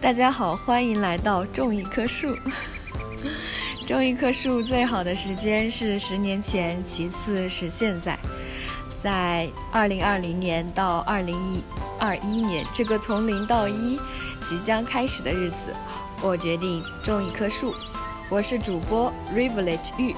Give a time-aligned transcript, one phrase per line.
[0.00, 2.34] 大家好，欢迎来到种一棵树。
[3.86, 8.18] 种一棵树最好的时间是十年前，其次是现在。
[9.02, 11.64] 在二零二零年到二零一
[11.98, 13.98] 二一年这个从零到一
[14.46, 15.74] 即将开始的日子，
[16.22, 17.74] 我决定种一棵树。
[18.28, 20.14] 我是主播 Rivulet 玉，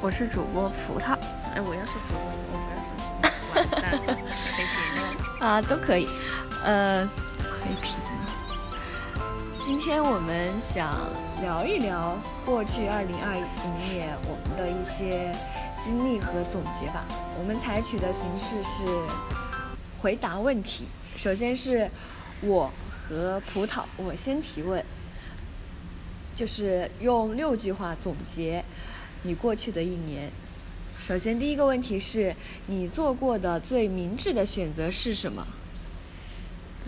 [0.00, 1.16] 我是主播葡萄。
[1.54, 2.20] 哎，我要是主播，
[2.52, 5.02] 我不要是 完蛋了，可以评论。
[5.40, 6.08] 啊，都可以，
[6.64, 7.08] 呃，
[7.62, 9.58] 黑屏了。
[9.60, 11.10] 今天我们想
[11.42, 13.44] 聊一聊过去二零二零
[13.90, 15.30] 年我们的一些
[15.82, 17.04] 经历和总结吧。
[17.38, 18.84] 我们采取的形式是
[20.00, 21.90] 回答问题，首先是
[22.40, 22.70] 我
[23.02, 24.82] 和葡萄，我先提问，
[26.34, 28.64] 就是用六句话总结
[29.22, 30.30] 你过去的一年。
[30.98, 32.34] 首先，第一个问题是
[32.66, 35.46] 你做过的最明智的选择是什么？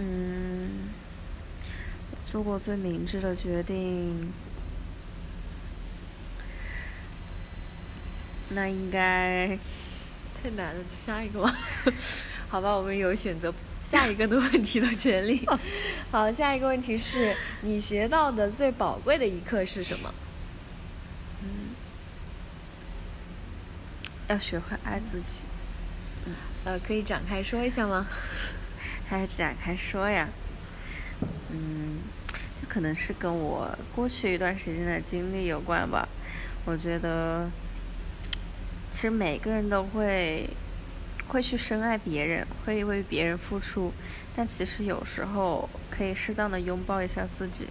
[0.03, 0.89] 嗯，
[2.33, 4.33] 做过最明智的决定，
[8.49, 9.59] 那应该
[10.43, 11.55] 太难了，下一个吧。
[12.49, 15.47] 好吧，我们有选择下一个的问题的权利。
[16.11, 20.15] 好，下一个问题是你学到的最宝贵的一课是什么？
[24.29, 25.41] 要学会爱自己。
[26.65, 28.07] 呃，可以展开说一下吗？
[29.19, 30.29] 还展开说呀？
[31.51, 31.99] 嗯，
[32.61, 36.09] 这可能是跟我过去一段时间的经历有关吧。
[36.65, 37.51] 我觉得，
[38.91, 40.49] 其实每个人都会
[41.27, 43.93] 会去深爱别人，会为别人付出，
[44.37, 47.67] 但其实有时候可以适当的拥抱一下自己。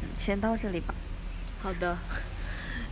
[0.00, 0.94] 嗯，先到这里吧。
[1.60, 1.98] 好的。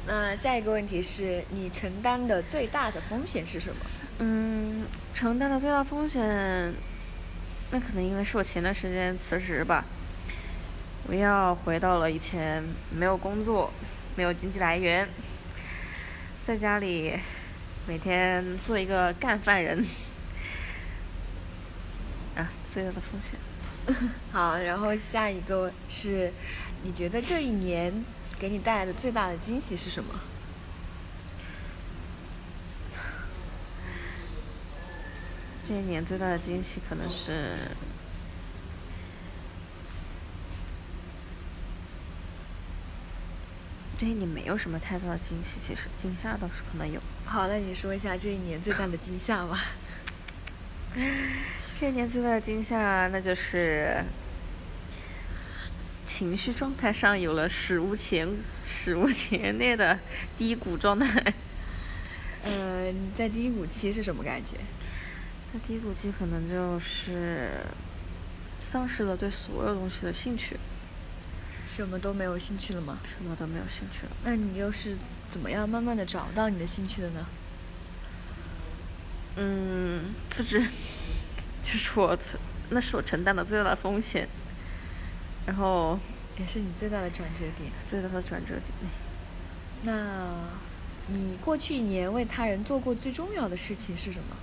[0.06, 3.76] 那下一个问题是你承担的最大的风险是什么？
[4.18, 4.84] 嗯，
[5.14, 6.74] 承担的最大风险，
[7.72, 9.84] 那可能因为是我前段时间辞职吧，
[11.06, 13.72] 我要回到了以前没有工作、
[14.16, 15.08] 没有经济来源，
[16.46, 17.18] 在家里
[17.86, 19.84] 每天做一个干饭人
[22.36, 23.38] 啊，最大的风险。
[24.32, 26.32] 好，然后下一个是，
[26.82, 28.04] 你觉得这一年？
[28.38, 30.14] 给你带来的最大的惊喜是什么？
[35.70, 37.54] 这一年最大的惊喜可能是，
[43.96, 47.00] 这一年没有什么太大的惊喜，其实惊吓倒是可能有。
[47.24, 49.56] 好，那你说一下这一年最大的惊吓吧。
[51.78, 54.02] 这一年最大的惊吓，那就是。
[56.04, 58.28] 情绪状态上有了史无前
[58.64, 59.96] 史无前例的
[60.36, 61.32] 低谷状态。
[62.42, 64.56] 呃，在低谷期是什么感觉？
[65.52, 67.50] 在低谷期可能就是
[68.60, 70.56] 丧失了对所有东西的兴趣。
[71.66, 72.98] 什么都没有兴趣了吗？
[73.08, 74.12] 什么都没有兴趣了。
[74.24, 74.96] 那你又是
[75.30, 77.26] 怎么样慢慢的找到你的兴趣的呢？
[79.36, 80.60] 嗯，辞职，
[81.62, 82.38] 就是我承，
[82.70, 84.28] 那是我承担的最大的风险。
[85.46, 85.98] 然后，
[86.36, 87.72] 也是你最大的转折点。
[87.86, 88.90] 最大的转折点。
[89.82, 90.48] 那，
[91.06, 94.36] 你过去一年为他人做过最重要的事情是什么？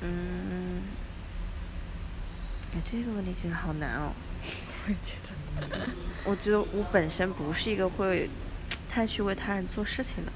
[0.00, 0.82] 嗯，
[2.74, 4.12] 哎，这个问题其实好难哦。
[4.86, 5.88] 我也觉得。
[6.24, 8.28] 我觉得我本身不是一个会
[8.88, 10.32] 太去为他人做事情的，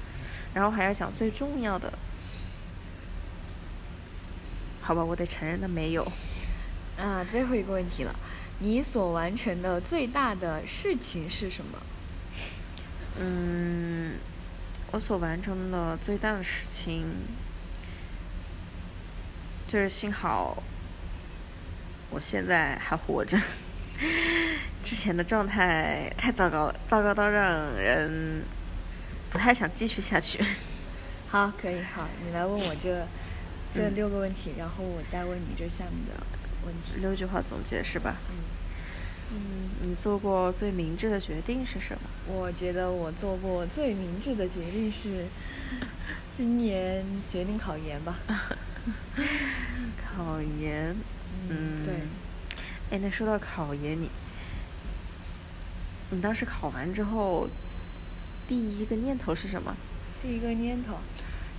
[0.53, 1.93] 然后还要讲最重要的。
[4.81, 6.05] 好吧，我得承认，的没有。
[6.97, 8.13] 啊，最后一个问题了，
[8.59, 11.79] 你所完成的最大的事情是什么？
[13.19, 14.15] 嗯，
[14.91, 17.05] 我所完成的最大的事情，
[19.73, 20.61] 就是幸好
[22.11, 23.35] 我现在还活着。
[24.83, 28.43] 之前的状态太糟糕了，糟糕到让人
[29.31, 30.39] 不太想继续下去。
[31.27, 33.07] 好，可以，好，你来问我这
[33.71, 36.23] 这六个问题，然后我再问你这下面的。
[36.67, 38.17] 问题六句话总结是吧？
[38.29, 38.35] 嗯
[39.31, 42.01] 嗯，你做过最明智的决定是什么？
[42.27, 45.25] 我觉得我做过最明智的决定是
[46.37, 48.19] 今年决定考研吧。
[50.15, 50.95] 考研，
[51.49, 51.93] 嗯，对。
[52.91, 54.09] 哎，那说到考研，你
[56.11, 57.49] 你当时考完之后
[58.47, 59.75] 第一个念头是什么？
[60.21, 60.97] 第一个念头。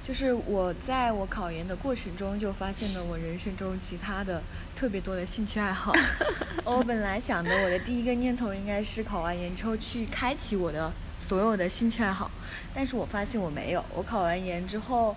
[0.03, 4.43] 就是我在我考研的过程中，就发现了我人生中其他的
[4.77, 5.95] 特别多的兴趣爱好。
[6.63, 12.31] 我本来想的，我的第一个念头应该是考完研之后去开启我的所有的兴趣爱好，
[12.75, 13.83] 但是我发现我没有。
[13.95, 15.17] 我考完研之后，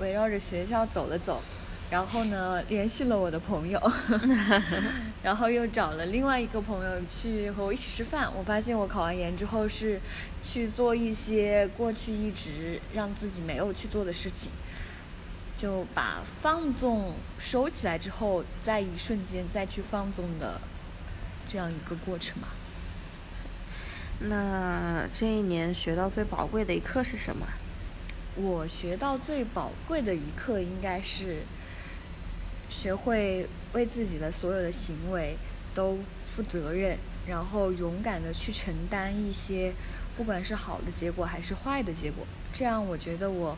[0.00, 1.42] 围绕着学校走了走，
[1.90, 3.92] 然后呢，联系了我的朋友，
[5.24, 8.32] 然后又找了另外一个朋友去和我一起吃饭。
[8.32, 10.00] 我发现我考完研之后是
[10.40, 14.52] 去做一些过去一直让自己没有去做的事情，
[15.56, 20.60] 就把放纵收起来之后，在一瞬间再去放纵的
[21.48, 22.46] 这样一个过程嘛。
[24.20, 27.44] 那这一年学到最宝贵的一课是什么？
[28.36, 31.42] 我学到最宝贵的一课应该是。
[32.70, 35.36] 学会为自己的所有的行为
[35.74, 36.96] 都负责任，
[37.26, 39.74] 然后勇敢的去承担一些，
[40.16, 42.26] 不管是好的结果还是坏的结果。
[42.52, 43.56] 这样，我觉得我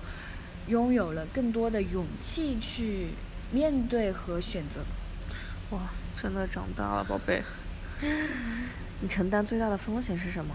[0.67, 3.11] 拥有了更多的勇气去
[3.51, 4.85] 面对和选择。
[5.71, 7.43] 哇，真的长大了，宝贝。
[9.01, 10.55] 你承担最大的风险是什么？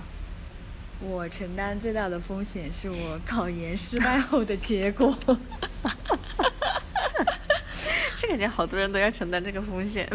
[1.00, 5.16] 我承担最大的风险是我考研失败后的结果。
[8.28, 10.06] 这感觉好多人都要承担这个风险。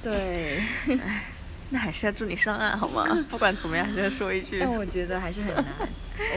[0.00, 0.62] 对，
[1.04, 1.24] 唉，
[1.70, 3.04] 那还是要祝你上岸好吗？
[3.28, 4.60] 不管怎么样，还是要说一句。
[4.60, 5.64] 但我觉得还是很难。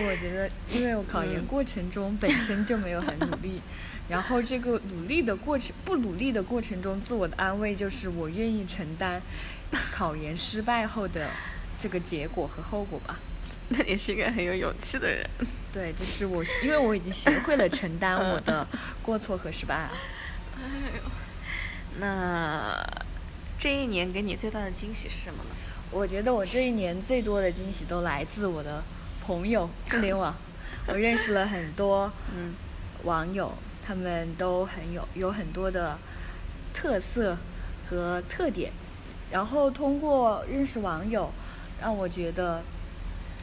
[0.04, 3.62] 我觉得，因为我考研过程中本身就没有很努力，
[4.10, 9.22] 然后这个努力的过程，不努力的过程中，自我的安慰就是我愿意承担
[9.92, 11.30] 考研失败后的
[11.78, 13.20] 这个结果和后果吧。
[13.70, 15.28] 那你是一个很有勇气的人。
[15.72, 18.68] 对，就是我，因为我已经学会了承担我的
[19.04, 19.88] 过错和失败。
[20.66, 21.02] 哎呦，
[22.00, 22.84] 那
[23.60, 25.50] 这一年给你最大的惊喜是什么呢？
[25.92, 28.84] 我觉得我这一年最多的惊喜都来自我的
[29.24, 30.36] 朋友互联网，
[30.88, 32.56] 我认识了很多嗯
[33.04, 33.54] 网友，
[33.86, 36.00] 他们都很有有很多的
[36.74, 37.38] 特色
[37.88, 38.72] 和特点，
[39.30, 41.32] 然后通过认识网友，
[41.80, 42.64] 让我觉得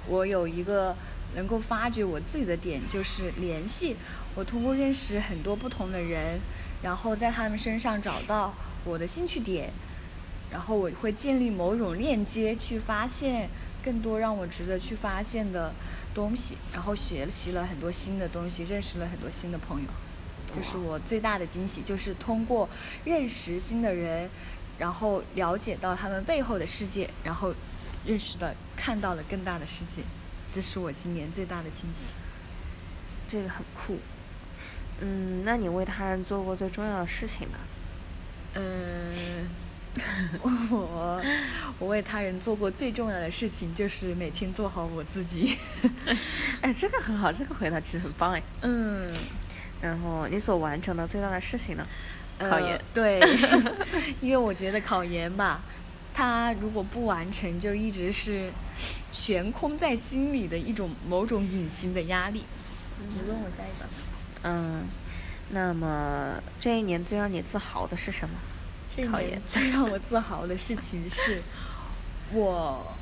[0.09, 0.97] 我有一个
[1.37, 3.97] 能够发掘我自己的点，就是联系。
[4.35, 6.41] 我通过认识很多不同的人。
[6.82, 8.52] 然后在他们身上找到
[8.84, 9.70] 我的兴趣点，
[10.50, 13.49] 然后我会建立某种链接，去发现
[13.82, 15.73] 更多让我值得去发现的
[16.14, 19.88] 东西，然后学习了很多新的东西，认识了很多新的朋友，
[20.52, 22.69] 这是我最大的惊喜，就是通过
[23.05, 24.28] 认识新的人，
[24.78, 27.55] 然后了解到他们背后的世界，然后
[28.05, 30.02] 认识的看到了更大的世界，
[30.52, 32.14] 这是我今年最大的惊喜，
[33.28, 33.99] 这个很酷。
[35.04, 37.58] 嗯，那你为他人做过最重要的事情呢？
[38.54, 39.49] 嗯，
[40.43, 41.20] 我
[41.81, 45.58] 我为他人做过最重要的事情就是每天做好我自己。
[46.62, 48.43] 哎，这个很好，这个回答其实很棒哎。
[48.60, 49.12] 嗯。
[49.81, 51.84] 然后你所完成的最大的事情呢？
[52.38, 52.81] 考研。
[52.94, 53.19] 对，
[54.22, 55.62] 因为我觉得考研吧，
[56.14, 58.52] 它如果不完成，就一直是
[59.10, 62.44] 悬空在心里的一种某种隐形的压力。
[63.08, 63.88] 你问我下一个。
[64.43, 64.87] 嗯，
[65.50, 68.35] 那么这一年最让你自豪的是什么？
[68.94, 71.41] 这一年最让我自豪的事情是，
[72.33, 72.94] 我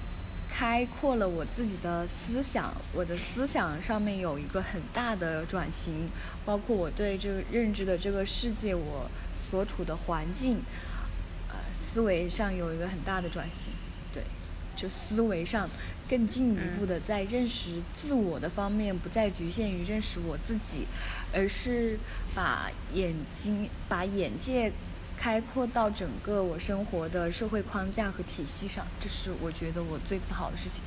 [0.49, 6.09] 开阔了我自己的思想，我的思想上面有一个很大的转型，
[6.45, 9.11] 包括我对这个认知的这个世界，我
[9.51, 10.63] 所处的环境，
[11.49, 13.73] 呃，思维上有一个很大的转型。
[14.13, 14.23] 对，
[14.77, 15.69] 就思维上
[16.09, 20.87] 更进一步的在认识自我的方面，不再局限于认识我自己。
[21.32, 21.99] 而是
[22.35, 24.73] 把眼睛、把眼界
[25.17, 30.83] 开阔到整个我生活的社会框架和体系上，这是我觉得我最自豪的事情。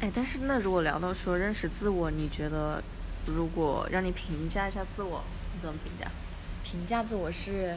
[0.00, 2.82] 哎，但是那如果聊到说认识自我，你觉得
[3.26, 6.10] 如果让你评价一下自我，你怎么评价？
[6.62, 7.76] 评价自我是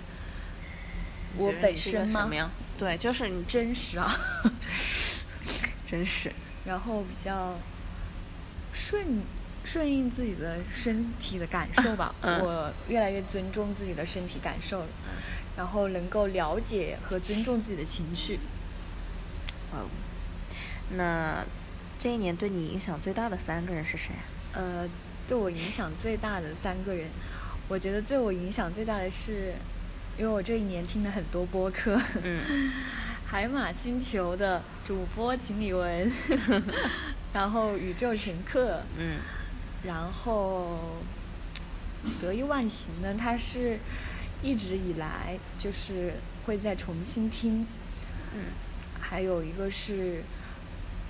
[1.38, 2.30] 我本身吗？
[2.78, 4.12] 对，就是你真实啊，
[5.88, 6.32] 真实，
[6.66, 7.56] 然后比较
[8.74, 9.22] 顺。
[9.64, 14.88] 顺应自己的身体的感受吧，我越来越尊重自己的身体感受了，
[15.56, 18.40] 然后能够了解和尊重自己的情绪。
[19.72, 19.86] 哦，
[20.96, 21.46] 那
[22.00, 24.14] 这一年对你影响最大的三个人是谁？
[24.54, 24.90] 呃，
[25.28, 27.08] 对我影响最大的三个人，
[27.68, 29.54] 我觉得对我影响最大的是，
[30.18, 32.72] 因为我这一年听了很多播客，嗯，
[33.26, 36.12] 海马星球的主播秦理文，
[37.32, 39.18] 然后宇宙乘客，嗯。
[39.84, 40.78] 然后，
[42.22, 43.80] 得意忘形呢，他是
[44.44, 46.14] 一直以来就是
[46.46, 47.66] 会再重新听，
[48.36, 48.46] 嗯，
[49.00, 50.24] 还有一个是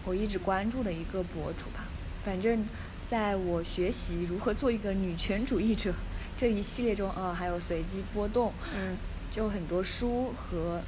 [0.06, 1.86] 我一直关注的一个博主吧。
[2.24, 2.66] 反正，
[3.10, 5.94] 在我学习如何做一个女权主义者
[6.38, 8.96] 这一系列中，呃，还有随机波动，嗯，
[9.32, 10.82] 就很多书和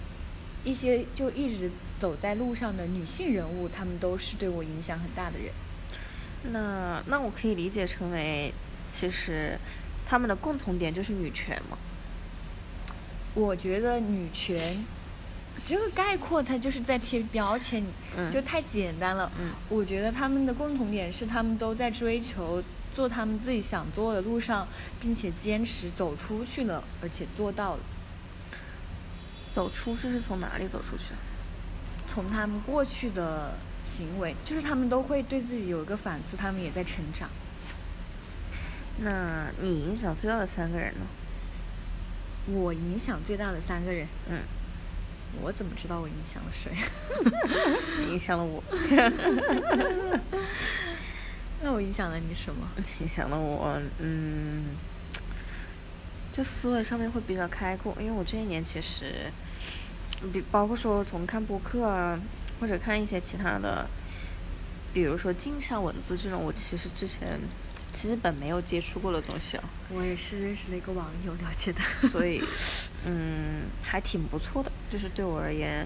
[0.63, 5.51] 一些就一直走在路上的女性人物，她们都是对我影响很大的人。
[6.51, 8.53] 那那我可以理解成为，
[8.91, 9.57] 其实
[10.05, 11.77] 他们的共同点就是女权嘛？
[13.33, 14.85] 我觉得女权
[15.65, 17.83] 这个概括它就是在贴标签，
[18.17, 19.31] 嗯就太简单了。
[19.39, 22.61] 嗯我觉得他们的共同点是，他们都在追求
[22.93, 24.67] 做他们自己想做的路上，
[24.99, 27.79] 并且坚持走出去了，而且做到了。
[29.51, 31.13] 走出去是从哪里走出去？
[32.07, 33.53] 从他们过去的
[33.83, 37.29] 行为，就是他们都会对自己有一个反思，他们也在成长。
[38.99, 41.01] 那你影响最大的三个人呢？
[42.45, 44.39] 我影响最大的三个人，嗯，
[45.41, 46.71] 我怎么知道我影响了谁？
[48.05, 48.61] 你影响了我，
[51.63, 52.67] 那我影响了你什么？
[52.99, 54.75] 影响了我，嗯，
[56.33, 59.31] 就思维上面会比较开阔，因为我这一年其实，
[60.33, 62.19] 比包括说从看播客啊，
[62.63, 63.85] 或者看一些其他的，
[64.93, 67.37] 比如说镜像文字这种，我其实之前
[67.91, 71.81] 基本没有接触过的东西啊，我也是认识了一个网友了解的。
[72.07, 72.41] 所以，
[73.05, 75.85] 嗯，还挺不错的，就是对我而言，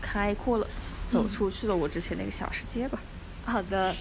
[0.00, 0.66] 开阔了，
[1.10, 2.98] 走出去了我之前那个小世界吧。
[3.44, 3.94] 好的，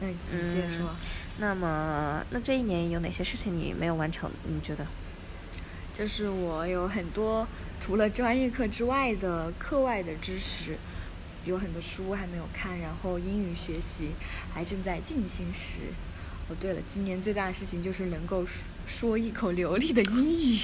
[0.00, 0.88] 嗯你接着说。
[0.88, 0.96] 嗯
[1.38, 4.30] 那么，那这一年有哪些事情你没有完成？
[4.46, 4.86] 你觉得？
[5.94, 7.46] 就是我有很多
[7.80, 10.78] 除了专业课之外的课外的知识，
[11.44, 14.12] 有很多书还没有看，然后英语学习
[14.52, 15.92] 还正在进行时。
[16.48, 20.58] 哦，对了，今年最大的事情就是能够说说一口流利的英语。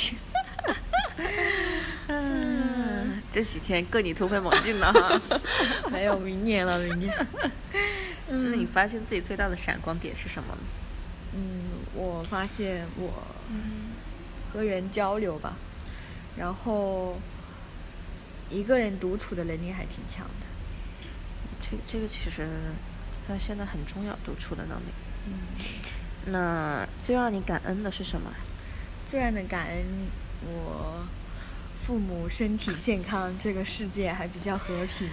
[2.08, 5.20] 嗯，这几天各你突飞猛进了哈。
[5.90, 7.26] 没有，明年了，明年。
[8.28, 10.60] 那你发现自己最大的闪光点是什么呢？
[11.34, 11.62] 嗯，
[11.94, 13.26] 我发现我
[14.52, 15.56] 和人交流吧，
[16.36, 17.18] 然后
[18.50, 20.46] 一个人独处的能力还挺强的。
[21.60, 22.48] 这这个其实，
[23.26, 24.84] 在现在很重要，独处的能力。
[25.26, 25.32] 嗯，
[26.32, 28.32] 那最让你感恩的是什么？
[29.08, 29.84] 最让的感恩
[30.46, 31.06] 我
[31.80, 35.08] 父母身体健康，这个世界还比较和平。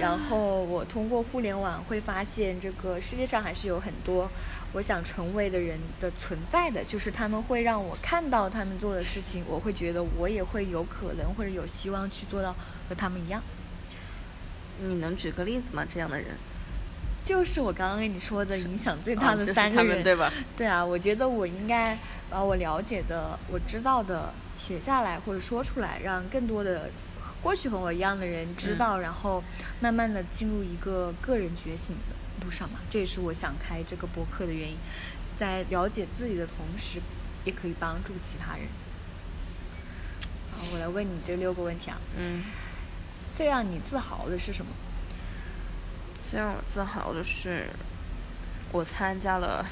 [0.00, 4.28] 然后我通过互联网会发现，这个世界上还是有很多
[4.72, 12.52] 我想成为的人的存在的，就是他们会让我看到他们做的事情，我会觉得我也会有可能或者有希望去做到
[12.88, 13.40] 和他们一样。
[14.80, 15.84] 你能举个例子吗？
[15.88, 16.28] 这样的人，
[17.24, 20.32] 就是我刚刚跟你说的影响最大的三个人，他们对吧？
[20.56, 21.98] 对啊，我觉得我应该
[22.30, 26.90] 把我了解的、我知道的写下来或者说出来，让更多的
[27.42, 29.42] 或许和我一样的人知道，然后
[29.80, 32.80] 慢慢的进入一个个人觉醒的路上嘛。
[32.88, 34.76] 这也是我想开这个博客的原因，
[35.36, 37.00] 在了解自己的同时，
[37.44, 38.66] 也可以帮助其他人。
[40.52, 42.42] 好，我来问你这六个问题啊，嗯，
[43.38, 44.72] 最让你自豪的是什么？
[46.28, 47.68] 最让我自豪的是，
[48.72, 49.64] 我参加了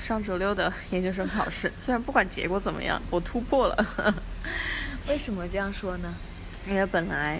[0.00, 1.70] 上周六的研究生考试。
[1.76, 4.14] 虽然不管结果怎么样，我突破了。
[5.06, 6.14] 为什么这样说呢？
[6.66, 7.38] 因为本来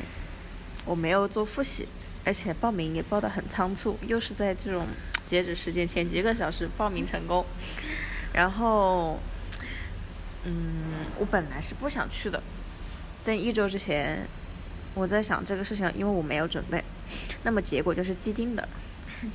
[0.84, 1.88] 我没有做复习，
[2.22, 4.86] 而且报名也报得很仓促，又是在这种
[5.24, 7.42] 截止时间前几个小时报名成功。
[8.34, 9.18] 然后，
[10.44, 12.42] 嗯，我本来是不想去的，
[13.24, 14.26] 但一周之前
[14.94, 16.82] 我在想这个事情，因为我没有准备，
[17.44, 18.68] 那么结果就是既定的，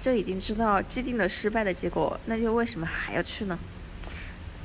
[0.02, 3.58] 就已经知道既定的失败的结果，那就为什么还要去呢？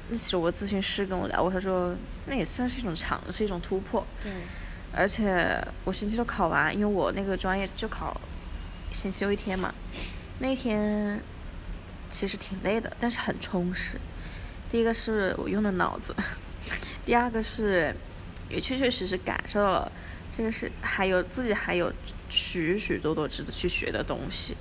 [0.09, 1.95] 那其实我咨询师跟我聊过，他说
[2.26, 4.05] 那也算是一种尝试，一种突破。
[4.23, 4.31] 对，
[4.93, 8.21] 而且我星期六考完，因为我那个专业就考
[8.93, 9.73] 先休一天嘛，
[10.41, 11.19] 那天
[12.11, 13.97] 其实挺累的，但是很充实。
[14.71, 16.14] 第一个是我用的脑子，
[17.07, 17.95] 第二个是
[18.53, 19.93] 也确确实实感受到了
[20.37, 21.93] 这个是还有自己还有
[22.29, 24.57] 许许多多值得去学的东西。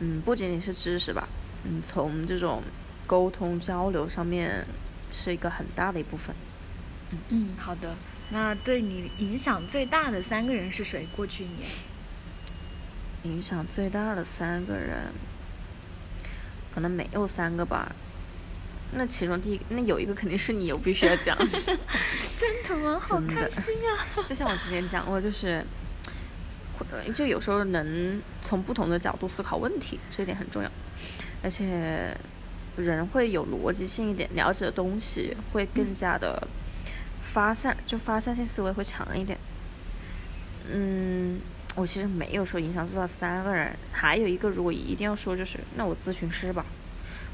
[0.00, 1.28] 嗯，不仅仅是知识吧，
[1.64, 2.62] 嗯，从这种
[3.06, 4.64] 沟通交流上面
[5.10, 6.34] 是一个很大的一部分。
[7.28, 7.94] 嗯，好的。
[8.30, 11.06] 那对你影响最大的三个人是谁？
[11.14, 11.68] 过去一年？
[13.22, 15.12] 影响最大的三个人，
[16.74, 17.94] 可能没有三个吧。
[18.92, 21.36] 那其中第一，那有一个肯定是你，我必须要讲。
[22.36, 22.98] 真的吗？
[23.00, 24.22] 好开心啊！
[24.28, 25.64] 就像我之前讲过，就是，
[26.90, 30.70] 呃就有时候能从不同的角度思考问题，这一点很重要。
[31.42, 32.16] 而且，
[32.76, 36.46] 人会有逻辑性一点，了解的东西会更加的
[37.22, 39.38] 发散，就发散性思维会强一点。
[40.70, 41.40] 嗯，
[41.74, 46.64] 我其实没有说影响最大三个人，还有一个如果一定要说，就是那我咨询师吧。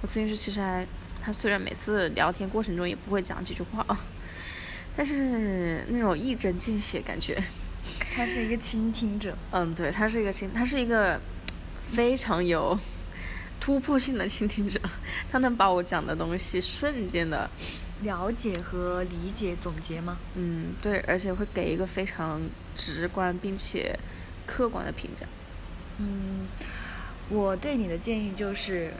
[0.02, 0.86] 我咨询师其实还，
[1.24, 3.98] 他虽然每次聊天过程中也不会讲几句话啊，
[4.96, 7.42] 但是那种一针见血感觉。
[8.14, 9.36] 他是一个倾听者。
[9.52, 11.20] 嗯，对，他是一个倾，他是一个
[11.92, 12.78] 非常有
[13.60, 14.80] 突破性的倾听者，
[15.30, 17.48] 他能把我讲的东西瞬间的
[18.02, 20.18] 了解和理解总结吗？
[20.34, 22.40] 嗯，对，而且会给一个非常
[22.76, 23.98] 直观并且
[24.46, 25.26] 客观的评价。
[25.98, 26.46] 嗯，
[27.28, 28.92] 我对你的建议就是，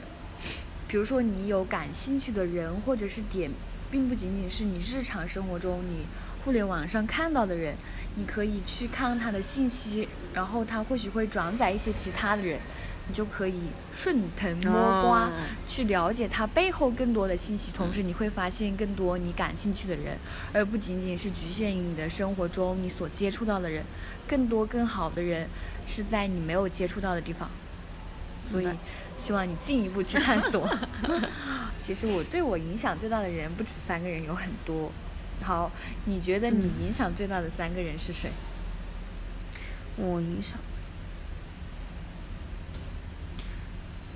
[0.93, 3.49] 比如说你有感兴趣的人或者是点，
[3.89, 6.05] 并不仅仅是你日常生活中你
[6.45, 7.75] 互联网上看到的人，
[8.13, 12.59] 你可以去看他的信息，然后他或许会转载一些其他的人，
[13.07, 14.71] 你就可以顺藤摸
[15.01, 15.31] 瓜、哦
[15.67, 20.19] 去了解他背后更多的信息，同时你会发现更多你感兴趣的人，
[20.53, 23.83] 而不仅仅是局限于你的生活中你所接触到的人，
[24.27, 25.49] 更多更好的人
[25.87, 27.49] 是在你没有接触到的地方。
[28.45, 28.67] 所以，
[29.17, 30.69] 希望你进一步去探索。
[31.81, 34.91] 其实我对我影响最大的人不止三个人，有很多。
[35.41, 35.71] 好，
[36.05, 38.31] 你觉得你嗯影响最大的三个人是谁？
[39.97, 40.57] 我影响，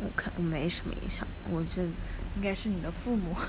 [0.02, 3.36] 我看我没什么影响，我这应该是你的父母。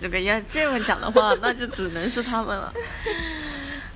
[0.00, 2.72] 这个要这么讲的话，那就只能是他们了。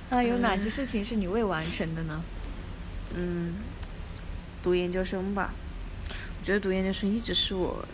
[0.09, 2.21] 啊，有哪些事情是你未完成的呢？
[3.15, 3.55] 嗯，
[4.63, 5.53] 读研究生吧，
[6.09, 7.85] 我觉得读研究生一直是我，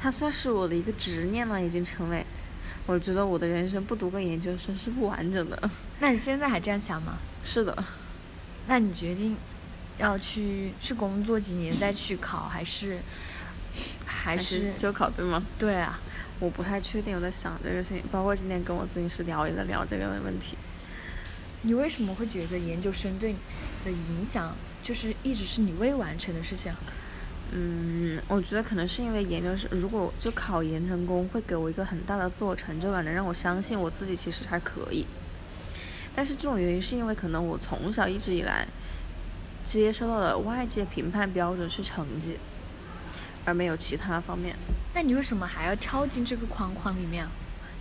[0.00, 2.24] 它算是我的一个执念了，已经成为。
[2.86, 5.70] 我觉得我的人生不读个研究生是不完整的。
[6.00, 7.18] 那你现在还这样想吗？
[7.44, 7.84] 是的，
[8.66, 9.36] 那你决定
[9.96, 12.98] 要去去工作几年再去考，还是
[14.04, 15.42] 还还是就考对吗？
[15.58, 15.98] 对啊？
[16.40, 20.56] 我不太确定，我在想这个事情，包括今天跟我咨询师聊也在聊这个问题。
[21.62, 23.38] 你为什么会觉得研究生对你
[23.84, 26.78] 的影响就是一直是你未完成的事情啊？
[27.52, 35.06] 嗯，我觉得可能是因为研究生，如果就考研成功，会给我一个很大的自我成就感，能让我相信我自己其实还可以。
[36.14, 38.66] 但是这种原因是因为可能我从小一直以来
[39.64, 42.38] 接受到的外界评判标准是成绩，
[43.46, 44.54] 而没有其他方面。
[44.94, 47.30] 那你为什么还要跳进这个框框里面啊？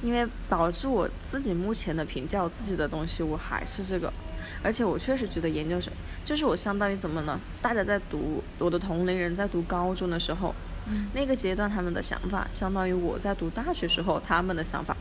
[0.03, 4.12] 因为导致我自己目前的评价我自己的东西，我还是这个，
[4.61, 5.92] 而且我确实觉得研究生
[6.25, 7.39] 就是我相当于怎么呢？
[7.61, 10.53] 大家在读我的同龄人在读高中的时候，
[10.87, 14.96] 嗯那个阶段他们的想法，相当于我在读大学时候他们的想法。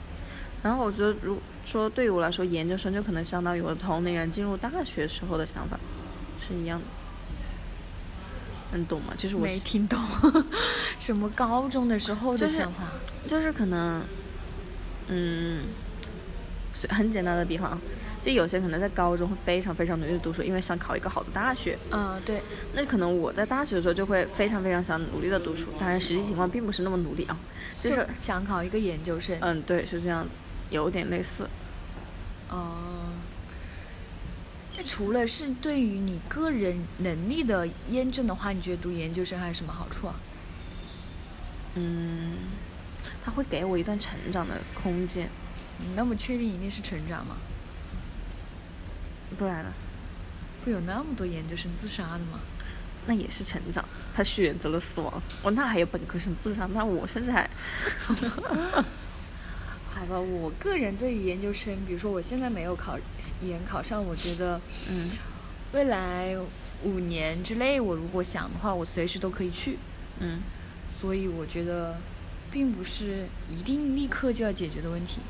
[0.63, 5.77] 然后我觉得，如说对于我来说，研究生就可能相当于我的同龄人进入大学时候的想法，
[6.39, 6.85] 是一样的。
[8.71, 9.13] 能懂吗？
[9.19, 9.99] 就是我没听懂，
[11.01, 12.85] 什么高中的时候的就是想法？
[13.27, 14.03] 就是可能，
[15.09, 15.65] 嗯，
[16.73, 17.79] 是很简单的比方，
[18.21, 21.79] 就有些可能在高中会非常非常努力的读书，因为想考一个好的大学。
[21.91, 22.43] 嗯，对，
[22.75, 27.37] 那可能我在大学的时候就会非常非常想努力的读书，当然实际情况并不是那么努力啊，
[27.83, 29.37] 就是想考一个研究生。
[29.41, 30.31] 嗯，对，是这样的，
[30.71, 31.49] 有点类似。
[32.49, 33.11] 哦、
[34.77, 40.15] 那除了是对于你个人能力的验证的话，你觉得读研究生还有什么好处啊？
[41.77, 42.35] 嗯，
[43.25, 45.29] 它会给我一段成长的空间，
[45.79, 47.37] 你那么确定一定是成长吗？
[49.39, 49.73] 不然呢，
[50.63, 52.41] 不有那么多研究生自杀的吗？
[53.07, 53.85] 那也是成长。
[54.15, 57.49] 他选择了死亡，我那还有本科生自杀，那我甚至还，
[59.93, 62.99] 好吧，我个人对于研究生，比如说我现在没有考
[63.41, 65.11] 研考上，我觉得嗯
[65.73, 66.37] 未来
[66.83, 69.79] 五年之内，我如果想的话，我随时都可以去。
[70.21, 70.41] 嗯
[71.01, 71.97] 所以我觉得，
[72.53, 75.21] 并不是一定立刻就要解决的问题。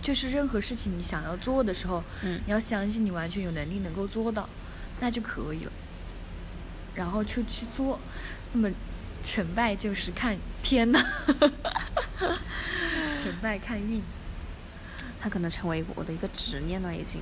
[0.00, 4.48] 就是任何事情你想要做的时候，嗯你要相信你完全有能力能够做到，
[5.00, 5.72] 那就可以了。
[6.94, 8.00] 然后就去做，
[8.52, 8.70] 那么
[9.22, 10.98] 成败就是看天呐，
[13.20, 14.02] 成败看运。
[15.18, 17.20] 它可能成为我的一个执念了，已经。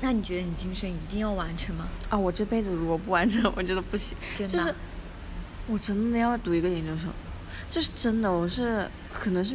[0.00, 1.86] 那你觉得你今生一定要完成吗？
[2.10, 4.18] 啊，我这辈子如果不完成，我觉得不行。
[4.34, 4.74] 真的啊、就是
[5.68, 7.08] 我真的要读一个研究生，
[7.70, 9.54] 就是真的，我是可能是，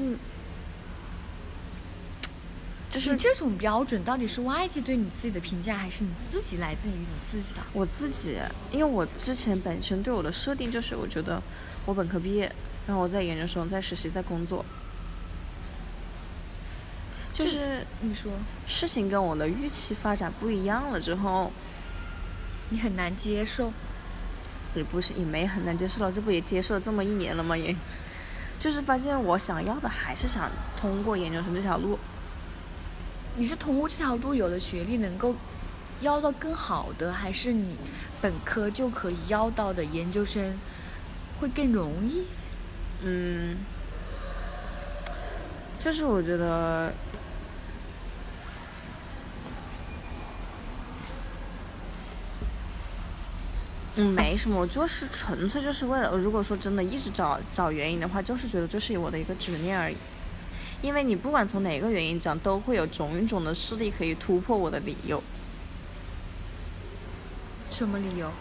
[2.90, 7.62] 就是你这种标准到底是外界对你自己的评价，还是你自己来自于你自己的？
[7.74, 8.38] 我自己，
[8.72, 11.42] 因为我之前本身对我的设定就是，我觉得
[11.86, 12.52] 我本科毕业，
[12.88, 14.66] 然后我在研究生、在实习、在工作，
[17.34, 18.32] 就是你说
[18.66, 21.52] 事情跟我的预期发展不一样了之后，
[22.70, 23.72] 你很难接受，
[24.76, 27.58] 也不是也没很难接受了，这不也接受了这么一年了吗？
[27.58, 27.76] 也，
[28.60, 30.50] 就是发现我想要的还是想
[30.80, 31.98] 通过研究生这条路。
[33.36, 35.36] 你是通过这条路有了学历能够
[36.02, 37.78] 要到更好的，还是你
[38.22, 40.58] 本科就可以要到的研究生
[41.40, 42.24] 会更容易？
[43.04, 43.58] 嗯，
[45.80, 46.92] 就是我觉得，
[54.00, 59.96] 嗯，没什么，我就是纯粹就是为了，如果说真的一直找找原因的话，就是觉得这是我的一个执念而已。
[60.84, 65.24] 因为你不管从哪个原因讲，都会有种种的势力可以突破我的理由。
[67.72, 68.32] 什么理由？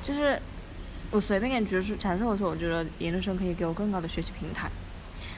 [0.00, 0.40] 就是
[1.10, 4.70] 我随便给你举出，假设我说我觉得研究生可以给我更高的学习平台，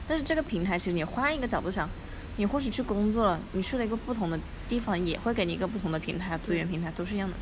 [0.07, 1.89] 但是这个平台其实你换一个角度想，
[2.37, 7.35] 你或许去工作了，你去了一个不同的地方，也会给你一个不同的平台，资源平台都是一样的。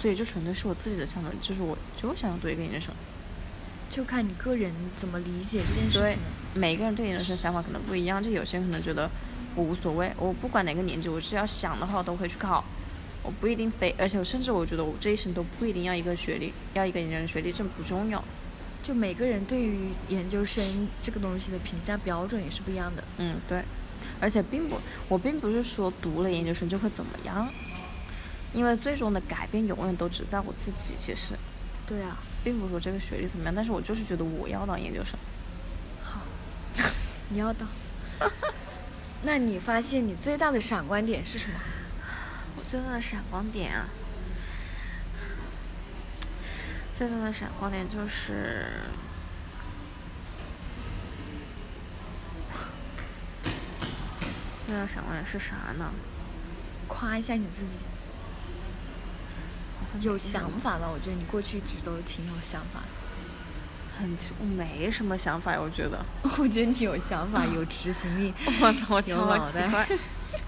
[0.00, 2.94] 所以就纯粹是我自己的想法，就是我就想要读一个研究生。
[3.90, 6.22] 就看你个人怎么理解这件事情。
[6.54, 9.10] 每个人对研究生想法可能不一样，就有些人可能觉得
[9.54, 12.64] 我无所谓，我不管哪个年纪，我只要想的话，我都会去考。
[13.22, 18.24] 我不一定非，而且我甚至我觉得我这一生都不一定要一个学历，要一个研究生学历证不重要。
[18.82, 23.04] 就每个人对于研究生这个东西的评价标准也是不一样的。
[23.18, 23.62] 嗯，对。
[24.20, 27.46] 而且并不，我并不是说读了研究生就会怎么样。
[28.52, 31.34] 因为最终的改变永远都只在我自己，其实。
[31.86, 35.18] 对啊，并不是说这个学历怎么样，但是我就是觉得我要当研究生。
[36.02, 36.20] 好，
[37.28, 37.68] 你要当。
[39.22, 41.58] 那你发现你最大的闪光点是什么？
[42.56, 43.88] 我最大的闪光点啊，
[46.96, 48.66] 最大的闪光点就是，
[54.64, 55.90] 最大的闪光点是啥呢？
[56.88, 57.86] 夸一下你自己。
[60.00, 60.88] 有想法吧？
[60.92, 62.86] 我觉得你过去一直都挺有想法的。
[63.98, 66.04] 很，我没什么想法呀，我觉得。
[66.38, 68.32] 我觉得你有想法，有执行力。
[68.62, 69.86] 我操，我超奇怪。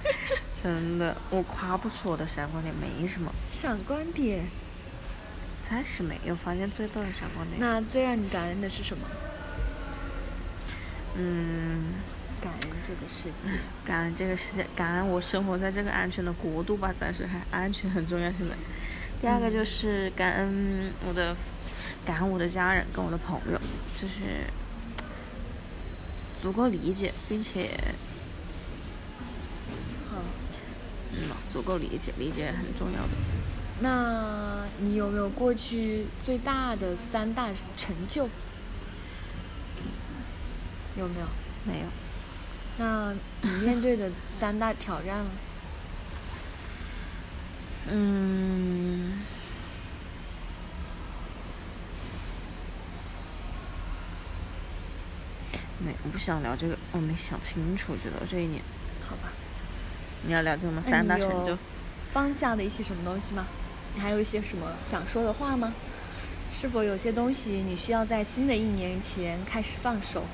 [0.62, 3.33] 真的，我夸不出我的闪光点，没什么。
[3.52, 4.46] 闪光点？
[5.68, 7.59] 暂时没有发现最大的闪光点。
[7.59, 9.07] 那最让你感恩的是什么？
[11.16, 11.94] 嗯，
[12.40, 13.59] 感恩这个世界。
[13.85, 18.55] 感恩这个世界，感恩我生活在这个安全的国度吧，暂时还安全很重要，现在。
[19.22, 21.37] 第二个就是感恩我的，
[22.04, 23.58] 感恩我的家人跟我的朋友，
[23.96, 24.44] 就是
[26.42, 27.70] 足够理解，并且，
[30.11, 30.16] 好，
[31.12, 33.11] 嗯，足够理解，理解很重要的。
[33.80, 38.28] 那你有没有过去最大的三大成就？
[40.96, 41.26] 有没有？
[41.64, 41.87] 没有。
[42.76, 45.30] 那你面对的三大挑战呢？
[47.90, 48.91] 嗯，
[55.85, 58.62] 没，我不想聊这个，我没想清楚，觉得这一年。
[59.03, 59.33] 好吧。
[60.25, 60.83] 你要聊这个吗？
[60.87, 61.59] 三大成就。
[62.11, 63.47] 放下的一些什么东西吗？
[63.95, 65.73] 你还有一些什么想说的话吗？
[66.55, 70.25] 是否有些东西你需要在新的一年前开始放手？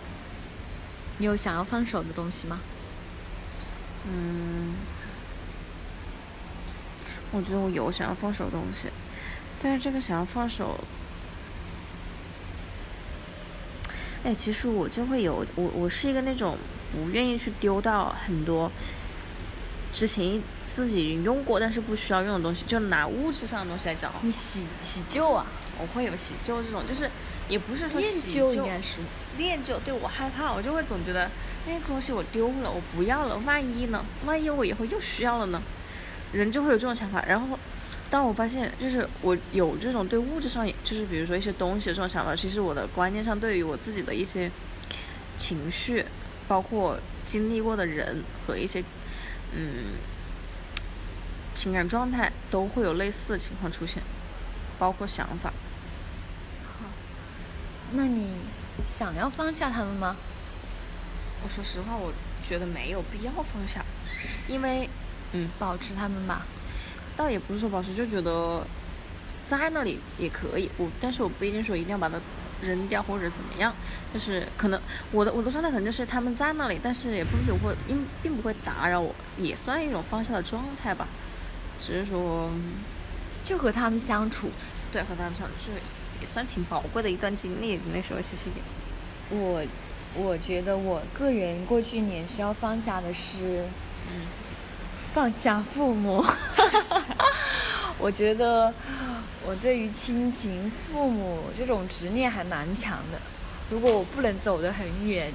[1.19, 2.61] 你有想要放手的东西吗？
[4.07, 4.75] 嗯。
[7.31, 8.89] 我觉得我有想要放手的东西，
[9.63, 10.79] 但是这个想要放手，
[14.25, 16.57] 哎，其实我就会有我，我是一个那种
[16.93, 18.71] 不愿意去丢掉很多
[19.93, 24.13] 之前自己用过但是不需要用的东西，就拿物质上的东西来讲。
[24.23, 25.47] 你喜喜旧啊？
[25.81, 27.09] 我会有喜旧这种，就是
[27.49, 28.99] 也不是说恋旧应该是
[29.37, 31.31] 恋旧，对我害怕，我就会总觉得
[31.67, 34.05] 那个东西我丢了，我不要了，万一呢？
[34.27, 35.63] 万一我以后又需要了呢？
[36.33, 37.59] 人就会有这种想法，然后，
[38.11, 44.51] 当我发现就是我有这种对物质上，就是比如说一些东西的这种想法，其实我的观念上对于我自己的一些
[45.37, 46.05] 情绪，
[46.47, 48.83] 包括经历过的人和一些
[49.55, 49.93] 嗯
[51.55, 54.03] 情感状态，都会有类似的情况出现，
[54.79, 55.53] 包括想法。
[56.65, 56.87] 好，
[57.93, 58.37] 那你
[58.87, 60.17] 想要放下他们吗？
[61.45, 63.85] 我说实话，我觉得没有必要放下，
[64.49, 64.89] 因为。
[65.35, 66.47] 嗯，保持他们吧，
[67.19, 68.65] 倒也不是说保持，就觉得
[69.45, 70.71] 在那里也可以。
[70.77, 72.15] 我，但是我不一定说一定要把它
[72.63, 73.75] 扔掉或者怎么样。
[74.15, 81.09] 就是可能我的我的状态可能就是他们在那里，但是也不不会因并不会打扰我，也算一种放下的状态吧。
[81.81, 82.49] 只是说，
[83.43, 84.49] 就和他们相处，
[84.93, 85.73] 对，和他们相处是
[86.21, 87.81] 也算挺宝贵的一段经历。
[87.93, 89.65] 那时候其实也，我
[90.15, 93.65] 我觉得我个人过去一年需要放下的是，
[94.09, 94.23] 嗯。
[95.13, 96.25] 放下父母，
[97.99, 98.73] 我觉得
[99.45, 103.19] 我对于亲情、父母这种执念还蛮强的。
[103.71, 105.33] 如果我不能走得很远，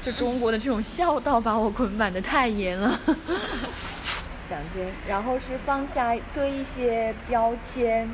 [0.00, 2.98] 就中国的这种孝道把我捆绑的太严了。
[4.48, 8.08] 讲真，然后是放下对一些标签、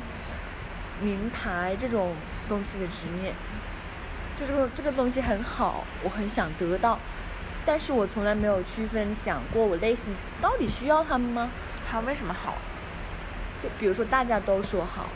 [1.01, 2.13] 名牌这种
[2.49, 3.33] 东西的执念，
[4.35, 6.99] 就这个这个东西很好，我很想得到。
[7.67, 11.51] 但是我从来没有区分想过，我内心到底需要他们吗？
[11.91, 12.55] 他为什么好？
[13.61, 15.09] 就比如说大家都说好，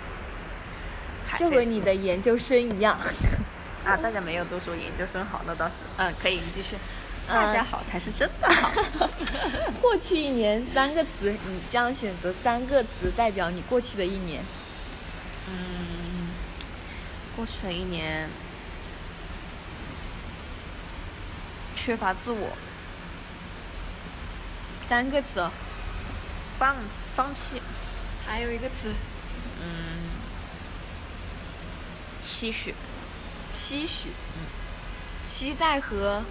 [1.37, 2.97] 就和你的研究生一样。
[3.85, 5.75] 啊，大家没有都说研究生好，那倒是。
[5.97, 6.75] 嗯，可以，你继续。
[6.75, 6.79] 嗯
[7.27, 8.71] 大家好才是真的好。
[9.79, 14.43] 过去一年三个词，你将选择三个词代表你过去的一年。
[15.47, 16.29] 嗯，
[17.35, 18.27] 过去的一年
[21.83, 22.49] 缺乏自我，
[24.87, 25.49] 三个词，
[26.59, 26.75] 放
[27.15, 27.59] 放弃，
[28.27, 28.93] 还有一个词，
[29.59, 30.11] 嗯，
[32.21, 32.75] 期许，
[33.49, 34.09] 期许。
[34.09, 34.61] 嗯
[35.23, 36.23] 期待和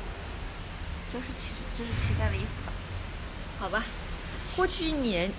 [1.13, 2.73] 就是期就是期待的意思吧。
[3.61, 3.85] 好吧，
[4.57, 5.31] 过去一年，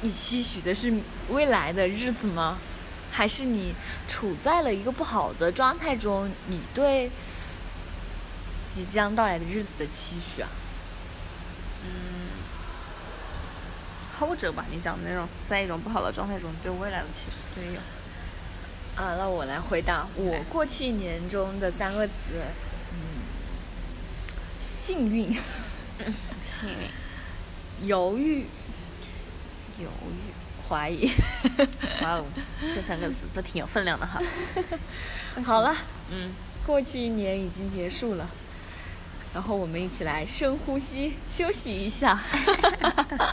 [0.00, 0.92] 你期许的是
[1.28, 2.58] 未来的日子吗？
[3.12, 3.72] 还是你
[4.08, 6.28] 处在了一个不好的状态中？
[6.48, 7.08] 你对
[8.68, 10.48] 即将到来的日子的期许啊？
[11.82, 12.28] 嗯，
[14.20, 17.80] 后者吧，你讲的那种在一种不好的状态中对未来的期许，对有。
[19.02, 22.42] 啊，那我来回答我过去一年中的三个词，
[22.92, 23.24] 嗯，
[24.60, 25.32] 幸运、
[26.44, 26.90] 幸运、
[27.88, 28.46] 犹豫、
[29.78, 30.32] 犹豫。
[30.68, 31.10] 怀疑。
[32.02, 32.24] 哇哦，
[32.60, 34.20] 这三个词都挺有分量的哈。
[35.42, 35.74] 好了，
[36.10, 36.30] 嗯，
[36.66, 38.28] 过去一年已经结束了，
[39.34, 42.18] 然后我们一起来深呼吸，休息一下。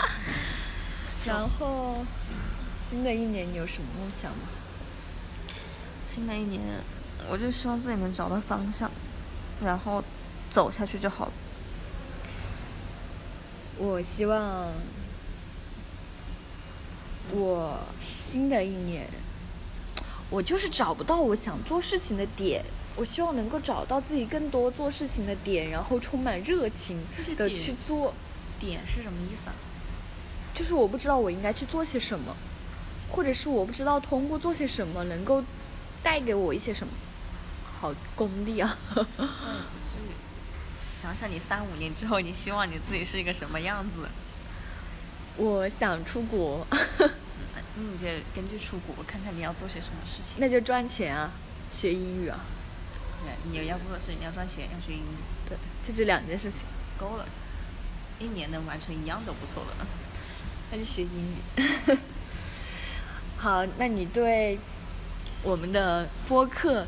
[1.25, 2.05] 然后，
[2.87, 4.47] 新的一年你有什么梦想吗？
[6.03, 6.61] 新的一年，
[7.27, 8.91] 我就希望自己能找到方向，
[9.63, 10.03] 然后
[10.51, 11.31] 走下去就好了。
[13.77, 14.71] 我希望
[17.31, 17.79] 我
[18.23, 19.09] 新的一年，
[20.29, 22.63] 我就是找不到我想做事情的点。
[22.95, 26.99] 我希望能够找到自己更多做事情的点，然后充满热情
[27.37, 28.13] 的去做。
[28.57, 29.53] 点是什么意思啊？
[30.53, 32.33] 就是我不知道我应该去做些什么，
[33.09, 35.43] 或者是我不知道通过做些什么能够
[36.01, 36.93] 带给我一些什么。
[37.81, 38.77] 好功利啊！
[40.99, 44.07] 想想你三五年之后，你希望你自己是一个什么样子？
[45.35, 46.79] 我想出国，那，
[47.75, 50.37] 你就根据出国看看你要做些什么事情。
[50.37, 51.29] 那就赚钱啊，
[51.73, 52.54] 学英语啊，对，
[53.51, 56.67] 你要做的事，你要赚钱，要学英语，对，就这两件事情。
[56.97, 57.25] 够了。
[58.17, 59.87] 一年能完成一样都不错了。
[60.71, 61.97] 那就学英语。
[63.37, 64.57] 好，那你对
[65.43, 66.87] 我们的播客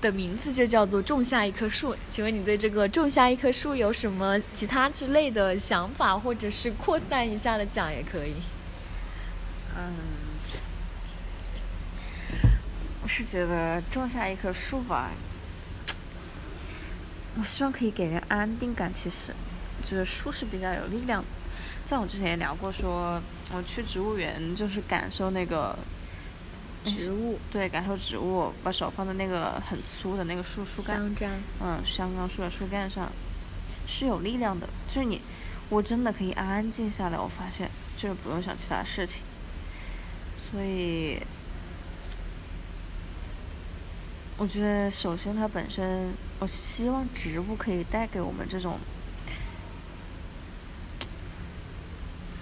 [0.00, 8.36] 的名字就叫做“种下一棵树”，请问你对这个“种下一棵树”有什么其他之类的想法，或者是扩散一下的讲也可以。
[9.76, 9.94] 嗯，
[13.02, 15.10] 我是觉得种下一棵树吧，
[17.38, 18.92] 我希望可以给人安定感。
[18.92, 19.32] 其实，
[19.80, 21.28] 我觉得树是比较有力量的。
[21.86, 23.20] 像我之前也聊过说，
[23.52, 25.76] 我去植物园就是感受那个
[26.84, 33.10] 植物对，感受植物，把手放在那个很粗的那个树树干，香樟，嗯，香樟树的树干上，
[33.86, 34.68] 是有力量的。
[34.88, 35.20] 就是你，
[35.68, 39.22] 我真的可以安安静下来，我发现就是不用想其他事情。
[40.50, 41.20] 所以，
[44.40, 48.78] 我觉得首先它本身，我希望植物可以带给我们这种，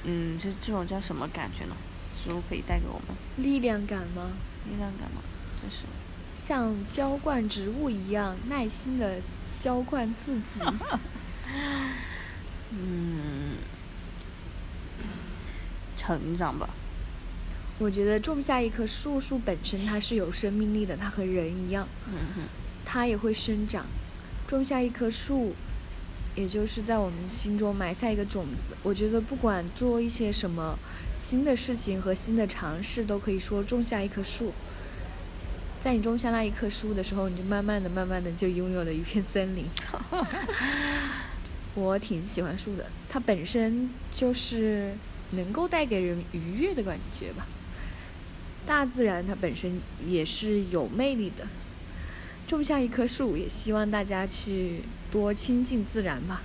[0.05, 1.75] 嗯，这这种叫什么感觉呢？
[2.15, 4.31] 植物可以带给我们力量感吗？
[4.71, 5.21] 力量感吗？
[5.61, 5.83] 就是。
[6.37, 9.21] 像浇灌植物一样，耐心的
[9.59, 10.61] 浇灌自己。
[12.71, 13.57] 嗯，
[15.97, 16.71] 成长吧。
[17.79, 21.87] 我觉得种下一棵树，树本身它是有生命力的，它和人一样，
[22.85, 23.87] 它也会生长。
[24.49, 25.55] 种下一棵树，
[26.35, 28.77] 也就是在我们心中埋下一个种子。
[28.83, 30.77] 我觉得不管做一些什么
[31.17, 34.53] 新的事情和新的尝试，都可以说种下一棵树。
[35.81, 39.65] 在你种下那一棵树的时候，你就慢慢的、慢慢的就拥有了一片森林。
[41.77, 44.97] 我挺喜欢树的，它本身就是
[45.31, 47.47] 能够带给人愉悦的感觉吧。
[48.69, 51.49] 大自然它本身也是有魅力的。
[52.47, 56.43] 种下一棵树，也希望大家去多亲近自然吧。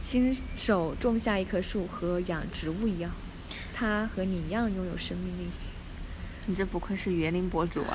[0.00, 3.12] 亲手种下一棵树和养植物一样，
[3.74, 5.50] 它和你一样拥有生命力。
[6.46, 7.94] 你这不愧是园林博主啊！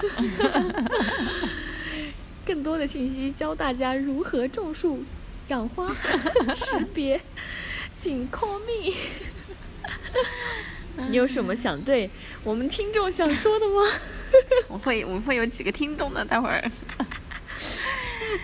[2.46, 5.04] 更多的信息教大家如何种树、
[5.48, 5.92] 养花、
[6.56, 7.20] 识别，
[7.98, 8.94] 请 call me。
[11.10, 12.10] 你有什么想对
[12.44, 13.82] 我们听众想说的吗？
[14.68, 16.64] 我会我们会有几个听众的，待会儿。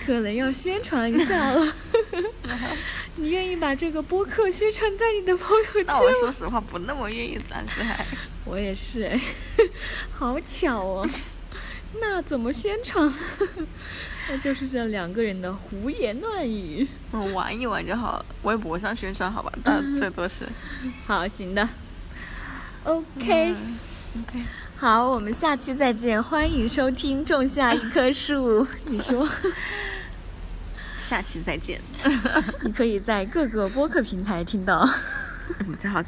[0.05, 1.73] 可能要宣传一下了。
[3.17, 6.11] 你愿意把这个播客宣传在你的朋友圈那我？
[6.13, 8.03] 说实话不那么愿意，暂时还。
[8.45, 9.19] 我也是哎，
[10.11, 11.09] 好巧哦。
[12.01, 13.11] 那怎么宣传？
[14.27, 16.87] 那就是这两个人的胡言乱语。
[17.11, 19.51] 我玩一玩就好了，微博上宣传好吧？
[19.63, 20.47] 但最多是。
[21.05, 21.67] 好，行的。
[22.85, 23.55] OK。
[24.21, 24.43] OK。
[24.77, 28.63] 好，我们下期再见，欢迎收听《种下一棵树》。
[28.85, 29.27] 你说。
[30.99, 31.79] 下期再见。
[32.63, 34.87] 你可以在各个播客平台听到。
[35.67, 36.03] 你这好。